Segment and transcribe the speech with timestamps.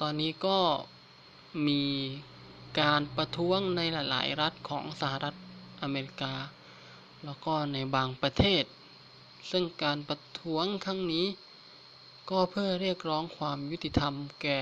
[0.00, 0.58] ตอนนี้ก็
[1.66, 1.82] มี
[2.80, 5.34] การประท้วงในหลาย ๆ รัฐของสหรัฐ
[5.82, 6.34] อเมริกา
[7.24, 8.64] แล้วก็ในบางประเทศ
[9.50, 11.26] ซึ่งการประท้วงครั้งนี้
[12.30, 14.60] ก็เพื่อเรียกร้องความยุติธรรมแก่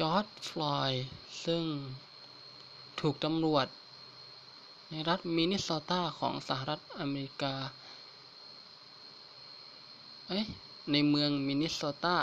[0.00, 1.06] จอร์จฟลอยด์
[1.44, 1.64] ซึ่ง
[3.00, 3.66] ถูกตำรวจ
[4.90, 7.54] ในรัฐมินนิโซตาของสหรัฐอเมริกา
[10.28, 10.44] เอ้ย
[10.92, 12.18] ในเมืองมินนิโซตา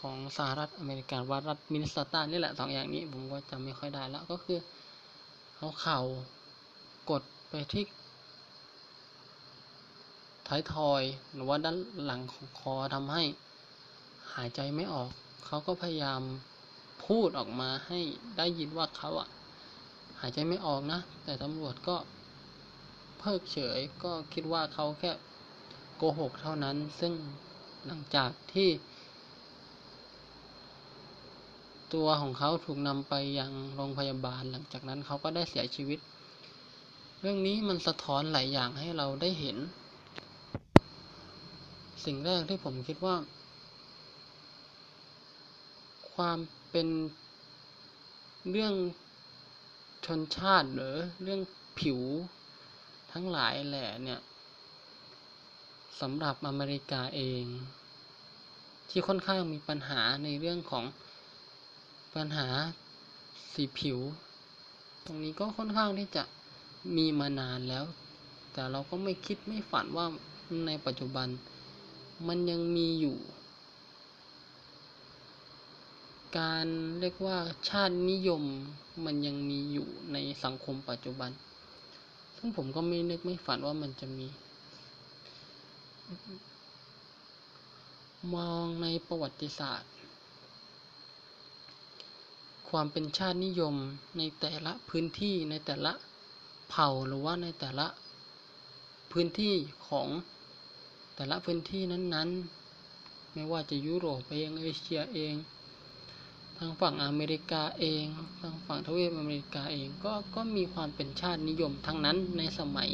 [0.00, 4.58] ของสหรัฐอเมริกาว่ารัฐมินนิโซตานี่แหละสองอย่างนี้ ผมก็จำไม่ค่อยได้แล้วก็คือ
[5.56, 6.00] เอาเข่า
[7.10, 7.84] กดไปที่
[10.48, 11.02] ท้ายทอย
[11.34, 13.24] หรือว่าด้านหลังของคอทำให้
[14.34, 15.10] หายใจไม่ออก
[15.46, 16.22] เขาก็พยายาม
[17.06, 18.00] พูดออกมาให้
[18.36, 19.28] ได้ยินว่าเขาอะ
[20.20, 21.96] หายใจไม่ออกนะ แต่ตำรวจก็
[23.18, 25.12] เพิกเฉยก็คิดว่าเขาแค่
[25.96, 27.12] โกหกเท่านั้น ซึ่ง
[27.86, 28.68] หลังจากที่
[31.94, 35.98] ตัวของเขาถูกนำไปยังโรงพยาบาล หลังจากนั้นเขาก็ได้เสียชีวิต
[37.20, 39.56] เรื่องนี้มันสะท้อนหลายอย่างให้เราได้เห็น
[42.04, 43.16] สิ่งแรกที่ผมคิดว่า
[46.12, 46.38] ความ
[46.70, 46.88] เป็น
[48.50, 48.74] เรื่อง
[50.06, 51.40] ชนชาติหรือเรื่อง
[51.80, 52.00] ผิว
[53.12, 54.20] ทั้งหลายแหละเนี่ย
[56.00, 57.44] สำหรับอเมริกาเอง
[58.90, 60.84] ที่ค่อนข้างมีปัญหาในเรื่องของ
[62.14, 62.48] ปัญหา
[63.52, 63.98] สีผิว
[65.04, 66.22] ตรงนี้ก็ค่อนข้างที่จะ
[66.96, 67.84] มีมานานแล้ว
[68.52, 70.06] แต่เราก็ไม่คิดไม่ฝันว่า
[70.66, 71.28] ในปัจจุบัน
[72.28, 73.16] มันยังมีอยู่
[76.38, 76.66] การ
[77.00, 77.36] เรียกว่า
[77.68, 78.42] ชาตินิยม
[79.04, 81.30] มันยังมีอยู่ในสังคมปัจจุบัน
[82.36, 84.26] ซึ่งผมก็ไม่นึกไม่ฝันว่ามันจะมี
[88.34, 89.90] มองในประวัติศาสตร์
[92.70, 93.74] ความเป็นชาตินิยม
[94.18, 95.92] ในแต่ละพื้นที่ในแต่ละ
[96.70, 97.86] เผ่าหรือว่าในแต่ละ
[99.12, 99.54] พื้นที่
[99.88, 100.08] ของ
[101.16, 105.34] แต่ละพื้นที่นั้นๆ ไม่ว่าจะยุโรปเองเอเชียเอง
[106.56, 108.04] ทางฝั่งอเมริกาเอง
[108.40, 112.90] ทางฝั่งทวีปอเมริกาเองก็ก็มีความเป็นชาตินิยมทั้งนั้นในสมัย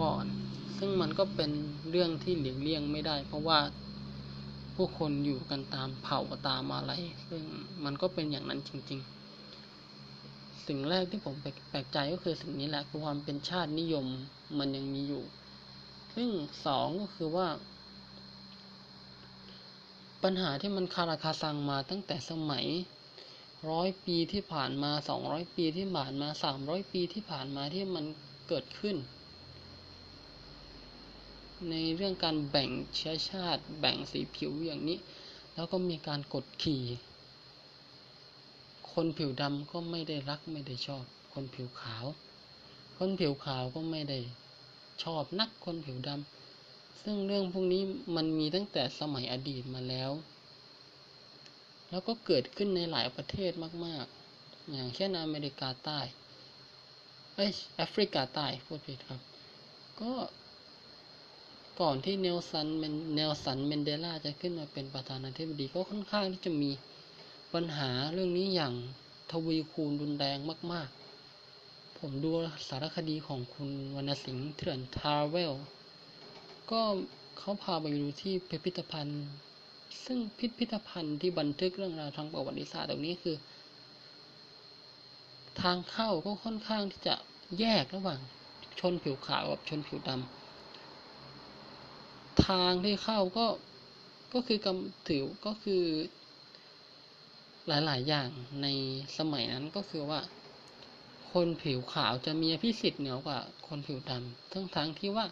[0.00, 0.24] ก่อน
[0.78, 1.50] ซึ่งมันก็เป็น
[1.90, 3.58] เรื่องที่หลีกเลี่ยงไม่ได้ เพราะว่า
[4.74, 6.92] ผู้คนอยู่กันตามเผ่าตามอะไร
[7.28, 7.42] ซึ่ง
[7.84, 11.34] มันก็เป็นอย่างนั้นจริง ๆ สิ่งแรกที่ผม
[11.70, 14.06] แปลกใจก็คือสิ่งนี้แหละคือความเป็นชาตินิยม
[14.58, 15.24] มันยังมีอยู่
[16.14, 16.30] ซึ่ง
[16.66, 17.48] สองก็คือว่า
[20.22, 22.66] ปัญหาที่มันคาราคาซังมาตั้งแต่สมัย
[23.70, 28.04] ร้อยปีที่ผ่านมาสองร้อยปีที่ผ่านมาสามร้อยปีที่ผ่านมาที่มัน
[28.48, 28.96] เกิดขึ้น
[31.70, 34.98] ในเรื่องการแบ่งเชื้อชาติ แบ่งสีผิวอย่างนี้
[35.54, 36.84] แล้วก็มีการกดขี่
[38.92, 42.04] คนผิวดำก็ไม่ได้รักไม่ได้ชอบ คนผิวขาว
[42.98, 44.18] คนผิวขาวก็ไม่ได้
[45.04, 47.82] ชอบนักคนผิวดำซึ่งเรื่องพวกนี้
[48.16, 50.10] มันมีตั้งแต่สมัยอดีตมาแล้ว
[51.90, 53.52] แล้วก็เกิดขึ้นในหลายประเทศ
[53.86, 54.06] มาก
[54.38, 56.00] ๆ อย่างเช่นอเมริกาใต้
[57.34, 59.20] เอ้ยแอฟริกาใต้พูดผิดครับ
[60.00, 60.12] ก็
[61.80, 62.66] ก่อนที่เนลสัน
[63.14, 66.70] เนลสันเมนเดลาจะขึ้นมาเป็นประธานาธิบดีก็ค่อนข้างที่จะมี
[67.54, 68.74] ปัญหาเรื่องนี้อย่าง
[69.30, 70.38] ทวีคูณรุนแรง
[70.72, 72.30] มากๆ ผมดู
[72.68, 75.54] สารคดีของคุณวรรณสิงห์เถื่อนทราเวล
[76.70, 76.80] ก็
[77.38, 79.24] เขาพาไปดูที่พิพิธภัณฑ์
[80.04, 83.36] ซึ่งพิพิธภัณฑ์ที่บันทึกเรื่องราวทางประวัติศาสตร์ตรงนี้คือ
[85.60, 87.14] ทางเข้าก็ค่อนข้างที่จะ
[87.58, 88.20] แยกระหว่าง
[88.80, 90.43] ชนผิวขาวกับชนผิวดำ
[92.48, 93.46] ทางที่เข้าก็
[94.34, 95.84] ก็คือกำถือก็คือ
[97.68, 98.28] หลายๆ อย่าง
[98.62, 98.66] ใน
[99.18, 100.20] สมัยนั้นก็คือว่า
[101.32, 103.38] คนผิวขาวจะมีพิสิทธิ์เหนือกว่า
[103.68, 105.26] คนผิวดำทั้งทั้งที่ว่า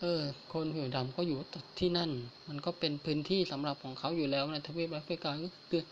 [0.00, 0.20] เออ
[0.52, 1.38] คนผิวดำก็อยู่
[1.78, 2.10] ที่นั่น
[2.48, 5.82] มันก็เป็นพื้นที่สำหรับของเขาอยู่แล้วในทวีปแอฟริกาก็คือ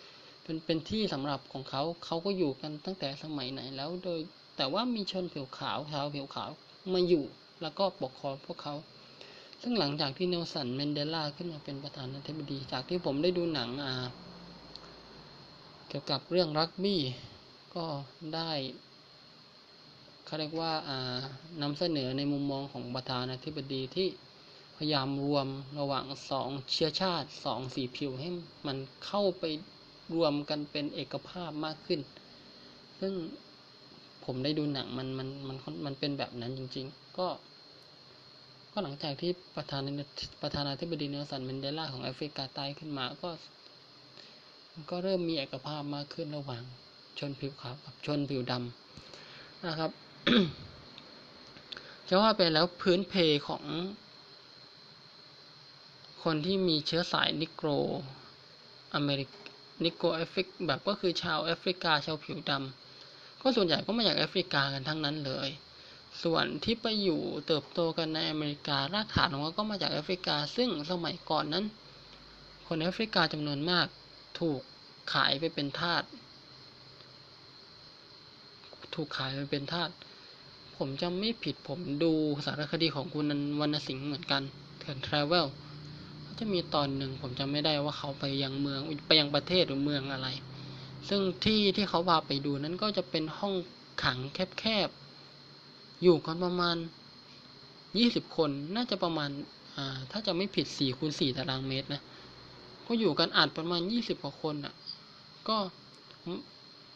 [0.45, 4.21] เป็นเป็นที่สำหรับของเขาเขาก็อยู่กันตั้งแต่สมัยไหนแล้วโดย
[4.57, 6.51] แต่ว่ามีชนผิวขาวชาวผิวขาว
[6.93, 7.25] มาอยู่
[7.63, 8.75] แล้วก็ปกครองพวกเขา
[9.63, 13.95] ซึ่งหลังจากที่เนลสันเมนเดลาขึ้นมาเป็นประธานาธิบดี จากที่ผมได้ดูหนังอ่า
[15.89, 17.01] เกี่ยวกับเรื่องรักบี้
[17.75, 17.87] ก็
[18.35, 18.51] ได้
[20.25, 21.19] เขาเรียกว่าอ่า
[21.63, 24.09] นำเสนอในมุมมองของประธานาธิบดีที่
[24.77, 28.29] พยายามรวมระหว่างสองเชื้อชาติสองสีผิวให้
[28.67, 28.77] มัน
[29.07, 29.45] เข้าไป
[30.15, 32.01] รวมกันเป็นเอกภาพมากขึ้น
[33.01, 33.15] ซึ่ง
[34.25, 37.27] ผมได้ดูหนังมันมันมันมันเป็นแบบนั้นจริง ๆ ก็
[38.79, 39.93] ก็หลังจากที่ประธานา
[40.43, 43.31] ประธานาธิบดีเนลสันเมนเดลาของแอฟริกาใต้ขึ้นมาก็
[44.91, 46.63] ก็เริ่มมีเอกภาพมากขึ้นระหว่าง
[47.19, 49.91] ชนผิวขาวกับชนผิวดำนะครับ
[52.09, 53.15] จะว่าไปแล้วพื้นเพ
[53.49, 53.65] ของ
[56.25, 57.69] คนที่มีเชื้อสายนิโกร
[58.95, 59.31] อเมริก
[59.85, 65.51] นิโกรแอฟริกแบบก็คือชาวแอฟริกาชาวผิวดำก็ส่วนใหญ่ก็มาจากแอฟริกากันทั้งนั้นเลย
[66.23, 71.65] ส่วนที่ไปอยู่เติบโตกันในอเมริการากฐานของเขาก็มาจากแอฟริกา ซึ่งสมัยก่อนนั้น
[72.67, 73.87] คนแอฟริกาจำนวนมาก
[74.41, 74.61] ถูก
[75.13, 76.03] ขายไปเป็นทาส
[78.95, 79.91] ถูกขายไปเป็นทาส
[80.77, 82.13] ผมจำไม่ผิดผมดู
[82.47, 83.27] สารคดีของคุณ
[83.61, 84.43] วรรณสิงห์เหมือนกัน
[84.79, 85.47] เถื่อนทราเวล
[86.39, 90.29] จะมีตอนหนึ่งผมจำไม่ได้ว่าเขาไปยังเมืองไปยังประเทศหรือเมืองอะไร
[91.09, 93.55] ซึ่งที่ที่เขาพาไปดูนั้นก็จะเป็นห้อง
[94.03, 95.08] ขังแคบๆ
[96.03, 96.77] อยู่กันประมาณ
[97.99, 99.31] ยี่สิบคนน่าจะประมาณ
[99.77, 102.03] อ่าถ้าจะไม่ผิดสี่คูณสี่ตารางเมตรนะ
[102.87, 104.75] ก็อยู่กันอัดประมาณยี่สิบกว่าคนอะ
[105.49, 105.57] ก็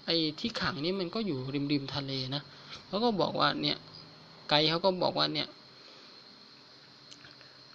[0.07, 2.43] ไอ้ที่ขังนี่มันก็อยู่ริมริมทะเลนะ
[2.87, 3.77] เขาก็บอกว่าเนี่ย
[4.49, 5.49] ไกด์เขาก็บอกว่าเนี่ย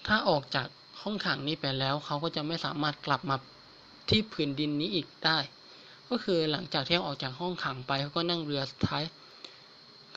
[0.07, 0.67] ถ้าออกจาก
[1.01, 3.35] ห้องขังนี้ไปแล้วเขาก็จะไม่สามารถกลับมา
[4.09, 5.37] ที่ผืนดินนี้อีกได้
[6.09, 9.03] ก็คือหลังจากที่ออกจากห้องขังไปเขาก็นั่งเรือท้าย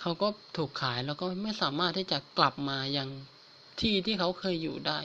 [0.00, 3.08] เขาก็ถูกขายแล้วก็ไม่สามารถที่จะกลับมายัง
[3.80, 4.98] ที่ที่เขาเคยอยู่ได้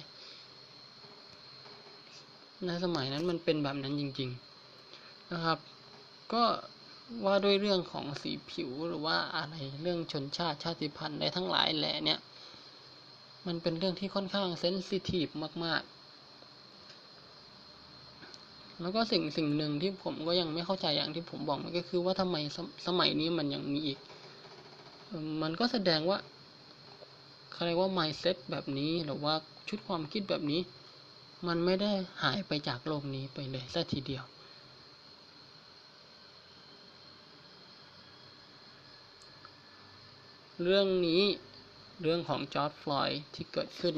[2.65, 4.29] ในสมัยนั้นมันเป็นแบบนั้นจริง
[4.79, 5.59] ๆนะครับ
[6.33, 6.43] ก็
[7.25, 12.19] ว่าด้วยเรื่องของสีผิวหรือว่าอะไรเรื่องชนชาติชาติพันธุ์ใดทั้งหลายแหละเนี่ย
[13.47, 15.27] มันเป็นเรื่องที่ค่อนข้างเซนซิทีฟ
[15.65, 15.95] มาก ๆ
[18.81, 22.57] แล้วก็สิ่งสิ่งหนึ่งที่ผมก็ยังไม่เข้าใจอย่างที่ผมบอกมันก็คือว่าทำไมส
[22.87, 23.99] สมัยนี้มันยังมีอีก
[25.41, 26.17] มันก็แสดงว่า
[27.51, 29.35] เขาเรียกว่า mindset แบบนี้หรือว่า
[29.69, 30.61] ชุดความคิดแบบนี้
[31.47, 31.91] มันไม่ได้
[32.23, 34.23] หายไปจากโลกนี้ไปเลยสัทีเดียว
[40.63, 41.23] เรื่องนี้
[42.01, 43.95] เรื่องของจอร์ดฟลอยด์ที่เกิดขึ้น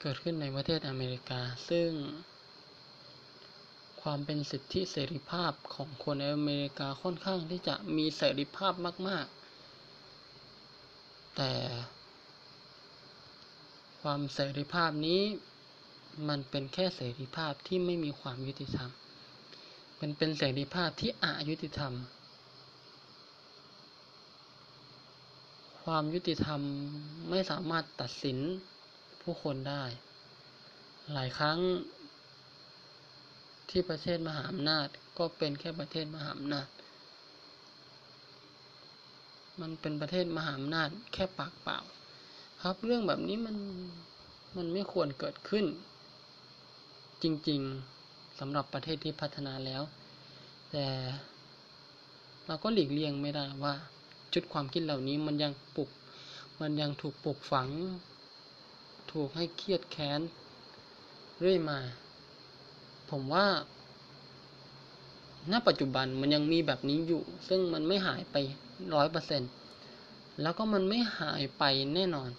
[0.00, 1.90] เกิดขึ้นในประเทศอเมริกา ซึ่ง
[4.10, 8.72] ความเป็นสิทธิเสรีภาพของคนในอเมริกาค่อนข้างที่จะมีเสรีภาพ
[9.08, 9.26] มาก
[10.50, 11.52] ๆ แต่
[14.02, 15.22] ความเสรีภาพนี้
[16.28, 18.90] มันเป็นแค่เสรีภาพที่ไม่มีความยุติธรรม
[20.00, 21.92] มันเป็นเสรีภาพที่อายุติธรรม
[25.84, 26.60] ความยุติธรรม
[27.30, 28.38] ไม่สามารถตัดสิน
[29.22, 29.84] ผู้คนได้
[31.12, 31.60] หลายครั้ง
[33.70, 36.68] ที่ประเทศมหาอำนาจก็เป็นแค่ประเทศมหาอำนาจ
[39.60, 41.78] มันเป็นประเทศมหาอำนาจแค่ปากเปล่า
[42.62, 43.56] ครับเรื่องแบบนี้มัน
[44.56, 45.64] มันไม่ควรเกิดขึ้น
[47.22, 49.82] จริงๆสำหรับประเทศที่พัฒนาแล้ว
[50.70, 50.86] แต่
[52.46, 53.74] เราก็หลีกเลี่ยงไม่ได้ว่า
[54.32, 55.90] ชุดความคิดเหล่านี้มันยังปลุก
[56.60, 57.68] มันยังถูกปลุกฝัง
[59.12, 60.20] ถูกให้เครียดแค้น
[61.40, 61.78] เรื่อยมา
[63.10, 63.46] ผมว่า
[65.52, 68.36] ณ ปัจจุบันมันยังมีแบบนี้อยู่ ซึ่งมันไม่หายไป
[68.94, 69.42] ร้อยเปอร์เซ็น
[70.42, 71.62] แล้วก็มันไม่หายไป
[71.94, 72.30] แน่นอน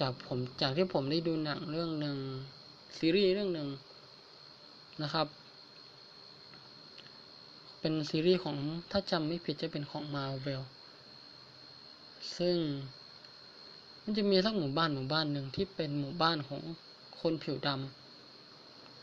[0.00, 2.16] จากผมจากที่ผมได้ดูหนังเรื่องหนึ่ง
[2.98, 3.68] ซีรีส์เรื่องหนึ่ง
[5.02, 5.26] นะครับ
[7.80, 8.56] เป็นซีรีส์ของ
[8.90, 10.62] ถ้าจำไม่ผิดจะเป็นของมาเวล
[12.38, 12.56] ซึ่ง
[14.02, 16.62] มันจะมีสักหมู่บ้านหมู่บ้านหนึ่งที่เป็นหมู่บ้านของ
[17.20, 18.01] คนผิวดำ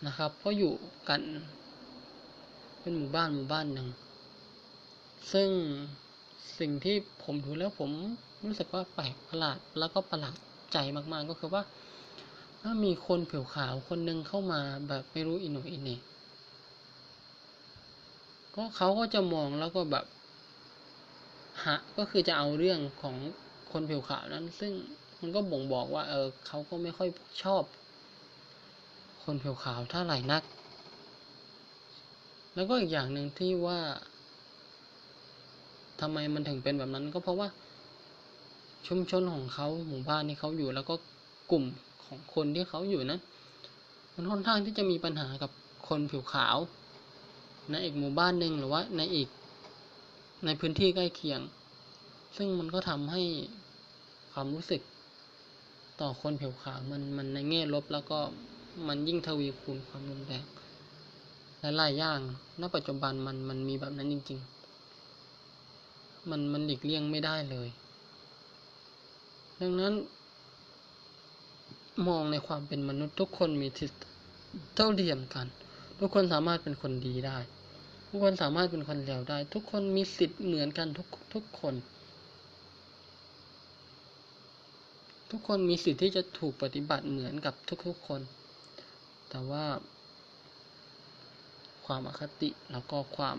[0.08, 0.74] นะครับก็อยู่
[1.10, 1.22] กัน
[2.82, 3.88] เป็นหมู่บ้านหมู่บ้านหนึ่ง
[5.34, 5.50] ซึ่ง
[6.60, 7.92] สิ่งที่ผมดูแล้วผม
[8.46, 10.38] รู้สึกว่าแปลกประหลาดแล้วก็ประหลาด
[10.74, 11.64] ใจมากๆก็คือว่า
[12.62, 15.90] ถ้ามีคนผิวขาวคนหนึ่งเข้ามาแบบไม่รู้อินโนอินเน
[18.56, 20.06] ก็เขาก็จะมองแล้วก็แบบ
[21.66, 23.16] ฮะก็คือจะเอาเรื่องของ
[23.72, 24.74] คนผิวขาวนั้น ซึ่ง
[25.20, 27.10] มันก็บ่งบอกว่า เออเขาก็ไม่ค่อย
[27.44, 27.64] ชอบ
[29.24, 30.44] คนผิวขาวเท่าไหร่นัก
[32.56, 33.80] แล้วก็อีกอย่างหนึ่งที่ว่า
[36.02, 37.48] ทำไมมันถึงเป็นแบบนั้นก็เพราะว่า
[38.88, 40.96] ชุมชนของเขาหมู่บ้านที่เขาอยู่ แล้วก็
[41.52, 41.64] กลุ่ม
[42.04, 43.22] ของคนที่เขาอยู่นั้น
[44.16, 45.52] มันค่อนข้างที่จะมีปัญหากับ
[45.88, 46.58] คนผิวขาว
[47.70, 49.30] ในอีกหมู่บ้านหนึ่งหรือว่าในอีก
[50.46, 51.42] ในพื้นที่ใกล้เคียง
[52.38, 53.24] ซึ่งมันก็ทำให้
[54.32, 54.82] ความรู้สึก
[56.02, 58.20] ต่อคนผิวขาวมันมันในแง่ลบแล้วก็
[58.88, 60.46] มันยิ่งทวีคูณความรุนแรง
[61.62, 62.20] หลายๆอย่าง
[62.62, 64.40] ณปัจจุบันมันมันมีแบบนั้นจริง
[65.34, 67.70] ๆ มันมันหลีกเลี่ยงไม่ได้เลย
[69.60, 69.94] ดังนั้น
[72.08, 73.92] มองในความเป็นมนุษย์ทุกคนมีทิศ
[74.76, 75.48] เท่าเทียมกัน
[75.98, 77.38] ททุกคนสามารถเป็นคนดีได้
[78.08, 81.76] ทุกคนสามารถเป็นคนเลวได้ ทุกคนมีสิทธิ์เหมือนกันทุกทุกคน
[85.32, 87.54] ทุกคนมีสิทธิ์ที่จะถูกปฏิบัติเหมือนกับ
[87.86, 88.22] ทุกๆคน
[89.30, 89.66] แต่ว่า
[91.86, 93.38] ความอคติแล้วก็ความ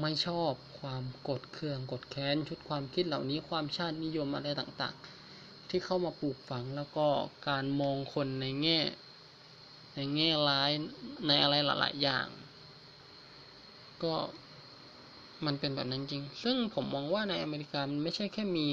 [0.00, 7.06] ไม่ชอบความกดเคืองกดแค้น ชุดความคิดเหล่านี้ความชาตินิยมอะไรต่างๆ ที่เข้ามาปลูกฝังแล้วก็
[7.48, 8.80] การมองคนในแง่
[9.94, 10.70] ในแง่ร้าย
[11.26, 12.26] ในอะไรหลายๆอย่าง
[14.02, 14.14] ก็
[15.46, 18.68] มันเป็นแบบนั้นจริง ซึ่งผมมองว่าในอเมริกามันไม่ใช่แค่มี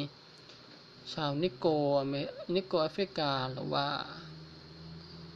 [1.14, 1.66] ชาวนิโก
[2.00, 2.14] อเม
[2.56, 3.88] นิโกแอฟริกาหรือว่า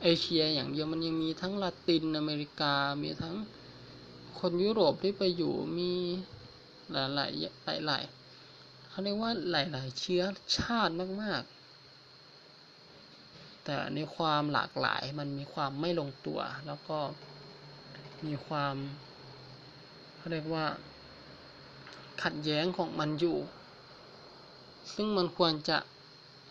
[0.04, 3.36] เอเชียอย่างเดียวมันยังมีทั้งลาตินอเมริกา มีทั้ง
[4.40, 5.92] คนยุโรปที่ไปอยู่มี
[6.92, 7.32] หลายหลาย
[7.66, 8.04] หลายหลาย
[8.90, 10.24] เขาเรียกว่าหลายๆเชื้อ
[10.58, 11.42] ชาติมาก
[12.40, 17.00] ๆ แต่ในความหลากหลายมันมีความไม่ลงตัว แล้วก็
[18.26, 18.76] มีความ
[20.16, 20.66] เขาเรียกว่า
[22.24, 23.38] ขัดแย้งของมันอยู่
[24.94, 25.78] ซึ่งมันควรจะ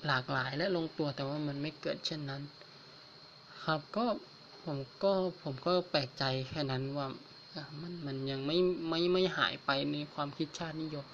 [0.06, 2.42] หลากหลายและลงตัวแต่ว่ามันไม่เกิดเช่นนั้น
[3.64, 4.06] ครับก็
[4.64, 7.06] ผมก็ผมก็แปลกใจแค่นั้นว่า
[7.80, 11.06] มันมันยังไม่ไม่ไม่หายไปในความคิดชาตินิยม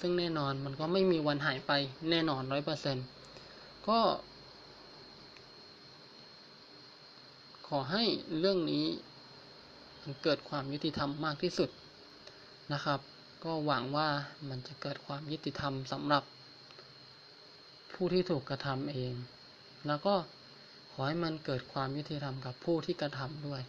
[0.00, 1.72] ซึ่งแน่นอนมันก็ไม่มีวันหายไป
[2.10, 2.96] แน่นอนร้อยเปอร์เซ็น
[3.88, 3.98] ก็
[7.68, 8.04] ขอให้
[8.38, 8.86] เรื่องนี้
[10.02, 11.70] มันเกิดความยุติธรรมมากที่สุด
[12.72, 13.00] นะครับ
[13.44, 14.08] ก็หวังว่า
[14.48, 16.24] มันจะเกิดความยุติธรรมสำหรับ
[17.94, 19.14] ผู้ที่ถูกกระทำเอง
[19.86, 20.14] แล้วก็
[20.92, 23.62] ขอให้มันเกิดความยุติธรรมกับผู้ที่กระทำด้วย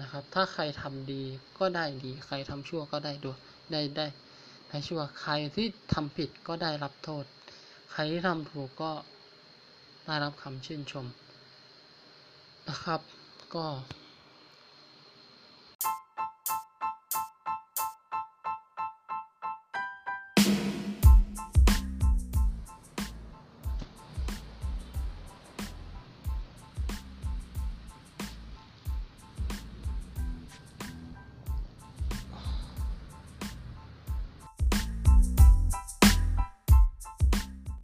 [0.00, 1.22] นะครับ ถ้าใครทำดี
[1.58, 3.38] ก็ได้ดี ใครทำชั่วก็ได้ด้วย
[3.72, 4.06] ได้ได้
[4.68, 7.24] ได้ชั่ว ใครที่ทำผิดก็ได้รับโทษ
[7.92, 8.92] ใครที่ทำถูกก็
[10.06, 11.06] ได้รับคำชื่นชม
[12.68, 13.00] นะครับ
[13.54, 13.64] ก็